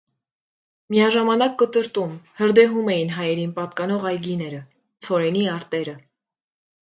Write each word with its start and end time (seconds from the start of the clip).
Միաժամանակ 0.93 1.51
կտրտում, 1.61 2.15
հրդեհում 2.39 2.89
էին 2.95 3.11
հայերին 3.17 3.53
պատկանող 3.59 4.07
այգիները, 4.13 4.63
ցորենի 5.09 5.45
արտերը։ 5.57 5.97